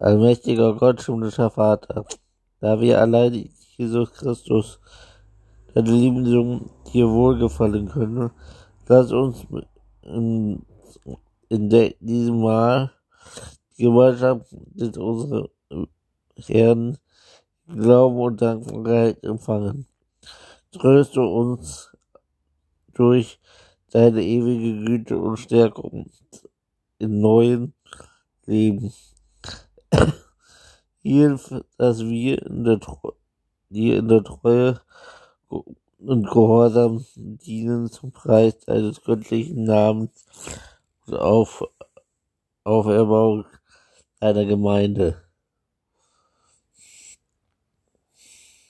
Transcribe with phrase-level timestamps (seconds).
[0.00, 2.04] Allmächtiger Gott, himmlischer Vater,
[2.60, 4.78] da wir allein Jesus Christus,
[5.74, 8.30] deine lieben Sohn, dir wohlgefallen können,
[8.86, 9.44] lass uns
[10.02, 10.62] in,
[11.48, 12.92] in de, diesem Mal
[13.76, 15.48] die Gemeinschaft mit unserem
[16.46, 16.98] Herrn
[17.66, 19.86] Glauben und Dankbarkeit empfangen.
[20.70, 21.90] Tröste uns
[22.94, 23.40] durch
[23.90, 26.10] deine ewige Güte und Stärkung
[26.98, 27.74] in neuen
[28.46, 28.92] Leben.
[31.02, 32.80] Hilf, dass wir in der,
[33.70, 34.80] dir in der Treue
[35.48, 40.10] und Gehorsam dienen zum Preis deines göttlichen Namens
[41.06, 41.64] und auf
[42.64, 43.46] Auferbauung
[44.20, 45.27] deiner Gemeinde.